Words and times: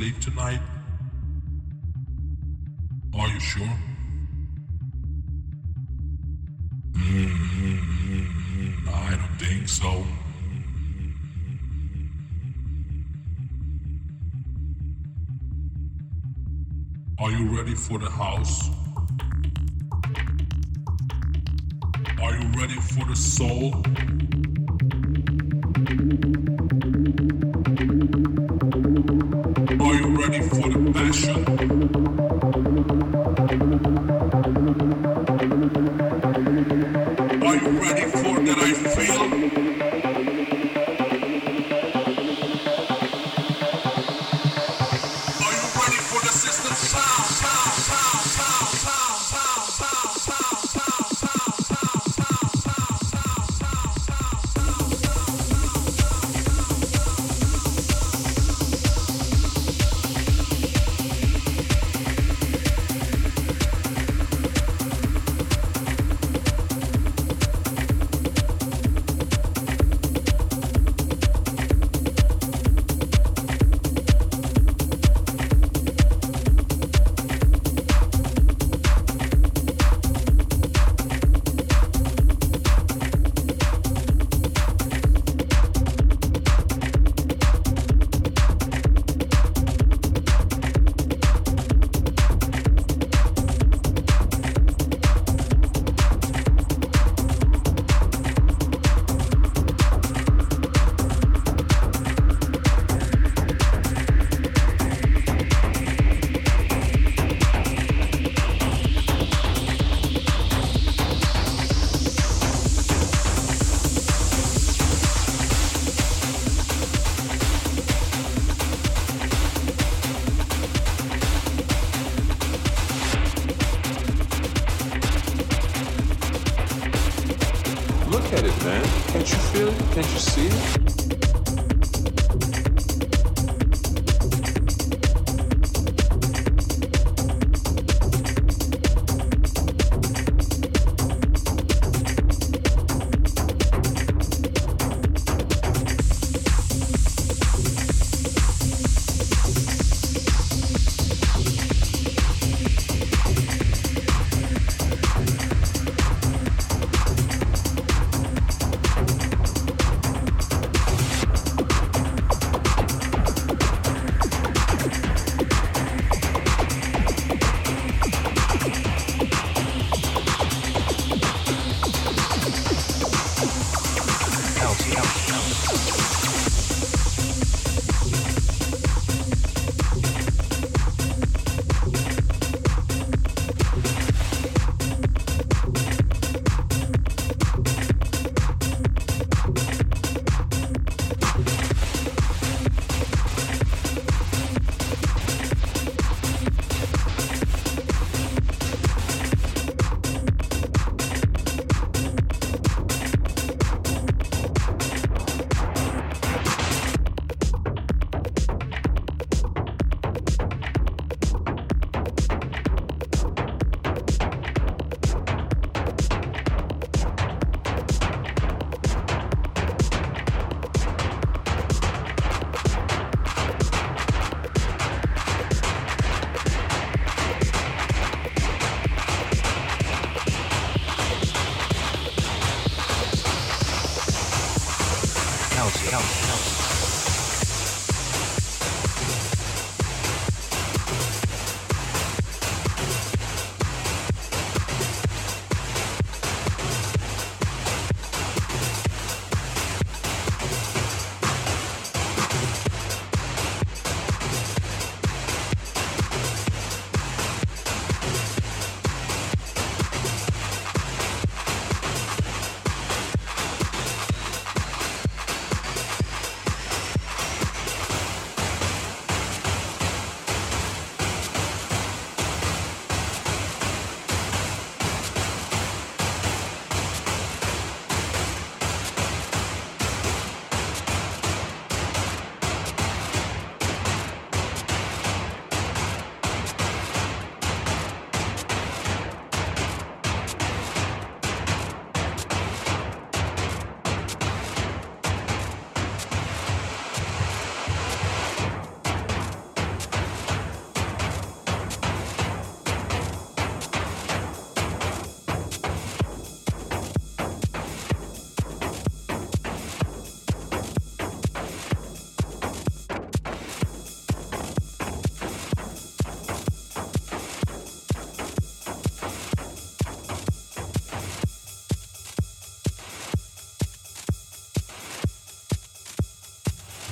late 0.00 0.18
tonight? 0.22 0.60
Are 3.14 3.28
you 3.28 3.38
sure? 3.38 3.68
Mm-hmm. 6.92 8.88
I 8.88 9.10
don't 9.10 9.38
think 9.38 9.68
so. 9.68 10.06
Are 17.18 17.30
you 17.30 17.54
ready 17.54 17.74
for 17.74 17.98
the 17.98 18.08
house? 18.08 18.70
Are 22.22 22.34
you 22.38 22.48
ready 22.58 22.80
for 22.80 23.04
the 23.04 23.16
soul? 23.16 23.84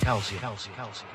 Calcium. 0.09 0.41
Calcium. 0.41 0.75
Calcium. 0.75 1.08